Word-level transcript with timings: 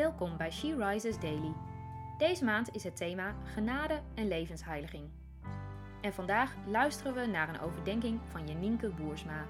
Welkom 0.00 0.36
bij 0.36 0.50
She 0.50 0.76
Rises 0.76 1.18
Daily. 1.18 1.54
Deze 2.18 2.44
maand 2.44 2.74
is 2.74 2.84
het 2.84 2.96
thema 2.96 3.36
genade 3.44 4.02
en 4.14 4.28
levensheiliging. 4.28 5.10
En 6.00 6.12
vandaag 6.12 6.54
luisteren 6.66 7.14
we 7.14 7.26
naar 7.26 7.48
een 7.48 7.60
overdenking 7.60 8.20
van 8.30 8.46
Janienke 8.46 8.88
Boersma. 8.88 9.46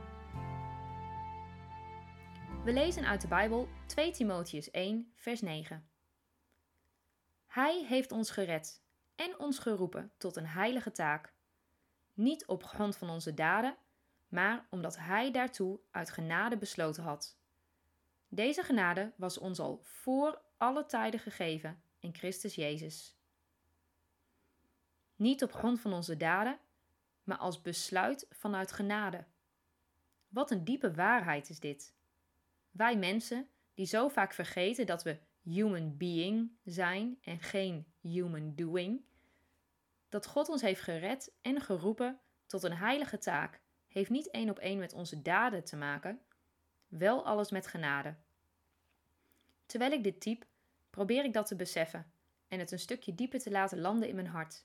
We 2.64 2.72
lezen 2.72 3.06
uit 3.06 3.20
de 3.20 3.28
Bijbel 3.28 3.68
2 3.86 4.10
Timotheus 4.10 4.70
1, 4.70 5.12
vers 5.14 5.40
9. 5.40 5.88
Hij 7.46 7.84
heeft 7.84 8.12
ons 8.12 8.30
gered 8.30 8.82
en 9.16 9.38
ons 9.38 9.58
geroepen 9.58 10.12
tot 10.18 10.36
een 10.36 10.46
heilige 10.46 10.92
taak. 10.92 11.32
Niet 12.14 12.46
op 12.46 12.64
grond 12.64 12.96
van 12.96 13.10
onze 13.10 13.34
daden, 13.34 13.76
maar 14.28 14.66
omdat 14.70 14.96
Hij 14.96 15.30
daartoe 15.30 15.80
uit 15.90 16.10
genade 16.10 16.56
besloten 16.56 17.02
had. 17.02 17.39
Deze 18.32 18.62
genade 18.62 19.12
was 19.16 19.38
ons 19.38 19.58
al 19.58 19.80
voor 19.82 20.42
alle 20.56 20.86
tijden 20.86 21.20
gegeven 21.20 21.82
in 21.98 22.14
Christus 22.14 22.54
Jezus. 22.54 23.18
Niet 25.16 25.42
op 25.42 25.52
grond 25.52 25.80
van 25.80 25.92
onze 25.92 26.16
daden, 26.16 26.58
maar 27.22 27.36
als 27.36 27.62
besluit 27.62 28.26
vanuit 28.30 28.72
genade. 28.72 29.24
Wat 30.28 30.50
een 30.50 30.64
diepe 30.64 30.94
waarheid 30.94 31.48
is 31.48 31.60
dit. 31.60 31.94
Wij 32.70 32.96
mensen 32.96 33.48
die 33.74 33.86
zo 33.86 34.08
vaak 34.08 34.32
vergeten 34.32 34.86
dat 34.86 35.02
we 35.02 35.18
human 35.42 35.96
being 35.96 36.50
zijn 36.64 37.18
en 37.22 37.40
geen 37.40 37.92
human 38.00 38.54
doing, 38.54 39.04
dat 40.08 40.26
God 40.26 40.48
ons 40.48 40.62
heeft 40.62 40.80
gered 40.80 41.32
en 41.42 41.60
geroepen 41.60 42.20
tot 42.46 42.62
een 42.62 42.76
heilige 42.76 43.18
taak, 43.18 43.60
heeft 43.88 44.10
niet 44.10 44.30
één 44.30 44.50
op 44.50 44.58
één 44.58 44.78
met 44.78 44.92
onze 44.92 45.22
daden 45.22 45.64
te 45.64 45.76
maken, 45.76 46.20
wel 46.90 47.24
alles 47.24 47.50
met 47.50 47.66
genade. 47.66 48.14
Terwijl 49.66 49.92
ik 49.92 50.02
dit 50.02 50.20
typ, 50.20 50.46
probeer 50.90 51.24
ik 51.24 51.32
dat 51.32 51.46
te 51.46 51.56
beseffen 51.56 52.12
en 52.48 52.58
het 52.58 52.70
een 52.70 52.78
stukje 52.78 53.14
dieper 53.14 53.40
te 53.40 53.50
laten 53.50 53.80
landen 53.80 54.08
in 54.08 54.14
mijn 54.14 54.26
hart. 54.26 54.64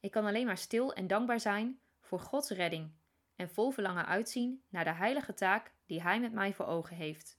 Ik 0.00 0.10
kan 0.10 0.26
alleen 0.26 0.46
maar 0.46 0.58
stil 0.58 0.92
en 0.92 1.06
dankbaar 1.06 1.40
zijn 1.40 1.80
voor 2.00 2.20
Gods 2.20 2.50
redding 2.50 2.92
en 3.36 3.50
vol 3.50 3.70
verlangen 3.70 4.06
uitzien 4.06 4.62
naar 4.68 4.84
de 4.84 4.92
heilige 4.92 5.34
taak 5.34 5.72
die 5.86 6.02
Hij 6.02 6.20
met 6.20 6.32
mij 6.32 6.54
voor 6.54 6.66
ogen 6.66 6.96
heeft. 6.96 7.38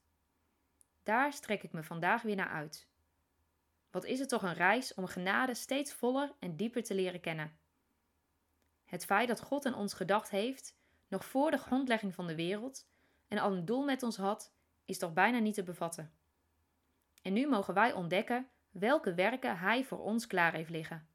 Daar 1.04 1.34
strek 1.34 1.64
ik 1.64 1.72
me 1.72 1.84
vandaag 1.84 2.22
weer 2.22 2.36
naar 2.36 2.50
uit. 2.50 2.88
Wat 3.92 4.06
is 4.06 4.20
het 4.20 4.30
toch 4.30 4.44
een 4.44 4.54
reis 4.54 4.94
om 4.94 5.06
genade 5.06 5.54
steeds 5.54 5.94
voller 5.94 6.34
en 6.40 6.56
dieper 6.56 6.84
te 6.84 6.94
leren 6.94 7.20
kennen. 7.20 7.58
Het 8.86 9.06
feit 9.06 9.28
dat 9.28 9.42
God 9.42 9.66
aan 9.66 9.74
ons 9.76 9.94
gedacht 9.94 10.30
heeft, 10.30 10.78
nog 11.08 11.26
voor 11.26 11.52
de 11.52 11.58
grondlegging 11.58 12.14
van 12.14 12.28
de 12.28 12.36
wereld, 12.36 12.88
en 13.30 13.38
al 13.38 13.52
een 13.52 13.66
doel 13.66 13.84
met 13.84 14.04
ons 14.04 14.18
had, 14.18 14.54
is 14.86 14.98
toch 14.98 15.14
bijna 15.14 15.40
niet 15.40 15.54
te 15.54 15.64
bevatten. 15.64 16.12
En 17.22 17.34
nu 17.34 17.48
mogen 17.48 17.74
wij 17.74 17.94
ontdekken 17.94 18.50
welke 18.72 19.14
werken 19.14 19.58
Hij 19.58 19.84
voor 19.84 20.00
ons 20.00 20.28
klaar 20.28 20.54
heeft 20.54 20.70
liggen. 20.70 21.08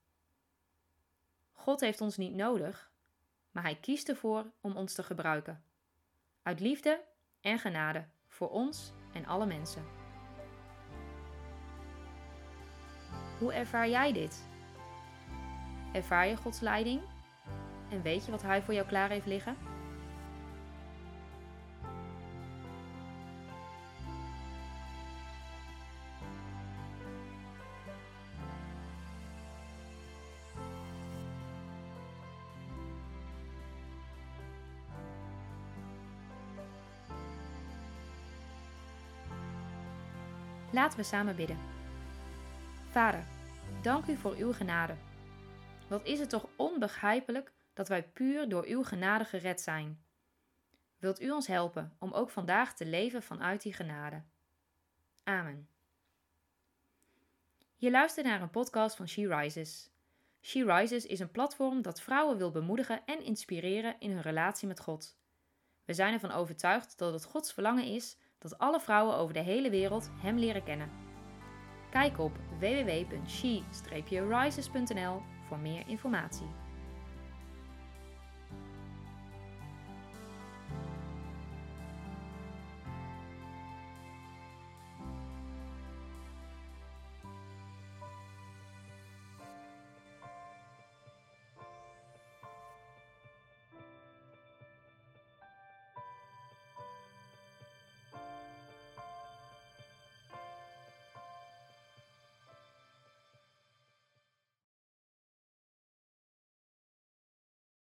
God 1.53 1.81
heeft 1.81 2.01
ons 2.01 2.17
niet 2.17 2.35
nodig, 2.35 2.91
maar 3.51 3.63
Hij 3.63 3.77
kiest 3.77 4.09
ervoor 4.09 4.53
om 4.61 4.77
ons 4.77 4.95
te 4.95 5.03
gebruiken. 5.03 5.65
Uit 6.43 6.61
liefde 6.61 7.05
en 7.41 7.59
genade 7.59 8.05
voor 8.29 8.51
ons 8.51 8.93
en 9.13 9.27
alle 9.27 9.47
mensen. 9.47 9.85
Hoe 13.39 13.53
ervaar 13.53 13.89
jij 13.89 14.13
dit? 14.13 14.45
Ervaar 15.93 16.27
je 16.27 16.37
Gods 16.37 16.61
leiding? 16.61 17.03
En 17.91 18.03
weet 18.03 18.25
je 18.25 18.31
wat 18.31 18.43
Hij 18.43 18.63
voor 18.63 18.75
jou 18.75 18.87
klaar 18.87 19.09
heeft 19.09 19.27
liggen? 19.27 19.74
Laten 40.75 40.99
we 40.99 41.05
samen 41.05 41.37
bidden. 41.37 41.59
Vader, 42.91 43.25
dank 43.83 44.07
u 44.07 44.17
voor 44.17 44.35
uw 44.35 44.53
genade. 44.53 44.95
Wat 45.89 46.07
is 46.07 46.19
het 46.19 46.29
toch 46.29 46.49
onbegrijpelijk 46.57 47.53
dat 47.73 47.89
wij 47.89 48.03
puur 48.03 48.49
door 48.49 48.65
uw 48.67 48.83
genade 48.83 49.25
gered 49.25 49.61
zijn. 49.61 50.05
Wilt 50.99 51.21
u 51.21 51.31
ons 51.31 51.47
helpen 51.47 51.97
om 51.99 52.13
ook 52.13 52.31
vandaag 52.31 52.75
te 52.75 52.87
leven 52.87 53.23
vanuit 53.23 53.63
die 53.63 53.73
genade? 53.73 54.23
Amen. 55.25 55.69
Je 57.77 57.91
luistert 57.91 58.27
naar 58.27 58.43
een 58.43 58.51
podcast 58.51 58.97
van 58.97 59.09
She 59.09 59.37
Rises. 59.37 59.91
She 60.41 60.65
Rises 60.65 61.07
is 61.07 61.21
een 61.21 61.31
platform 61.31 61.83
dat 61.83 62.01
vrouwen 62.01 62.37
wil 62.37 62.51
bemoedigen 62.51 63.03
en 63.05 63.23
inspireren 63.23 63.97
in 63.99 64.11
hun 64.11 64.23
relatie 64.23 64.69
met 64.69 64.81
God. 64.81 65.19
We 65.85 65.95
zijn 65.95 66.13
ervan 66.13 66.33
overtuigd 66.33 66.99
dat 66.99 67.13
het 67.13 67.25
Gods 67.25 67.53
verlangen 67.53 67.85
is 67.85 68.17
dat 68.51 68.59
alle 68.59 68.81
vrouwen 68.81 69.17
over 69.17 69.35
de 69.35 69.41
hele 69.41 69.71
wereld 69.71 70.11
Hem 70.21 70.39
leren 70.39 70.63
kennen. 70.63 70.91
Kijk 71.91 72.19
op 72.19 72.33
www.she-rises.nl 72.59 75.23
voor 75.49 75.59
meer 75.59 75.83
informatie. 75.87 76.64